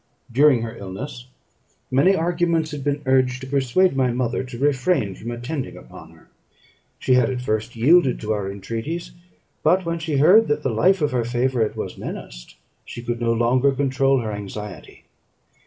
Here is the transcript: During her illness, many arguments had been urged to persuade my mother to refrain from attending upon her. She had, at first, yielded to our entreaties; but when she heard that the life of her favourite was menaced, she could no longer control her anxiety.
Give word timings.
During 0.31 0.63
her 0.63 0.75
illness, 0.75 1.27
many 1.91 2.15
arguments 2.15 2.71
had 2.71 2.83
been 2.83 3.03
urged 3.05 3.39
to 3.41 3.45
persuade 3.47 3.95
my 3.95 4.11
mother 4.11 4.43
to 4.43 4.57
refrain 4.57 5.13
from 5.13 5.29
attending 5.29 5.77
upon 5.77 6.09
her. 6.13 6.27
She 6.97 7.13
had, 7.13 7.29
at 7.29 7.43
first, 7.43 7.75
yielded 7.75 8.19
to 8.21 8.33
our 8.33 8.49
entreaties; 8.51 9.11
but 9.61 9.85
when 9.85 9.99
she 9.99 10.17
heard 10.17 10.47
that 10.47 10.63
the 10.63 10.73
life 10.73 11.03
of 11.03 11.11
her 11.11 11.23
favourite 11.23 11.75
was 11.75 11.99
menaced, 11.99 12.55
she 12.83 13.03
could 13.03 13.21
no 13.21 13.31
longer 13.31 13.71
control 13.71 14.21
her 14.21 14.31
anxiety. 14.31 15.03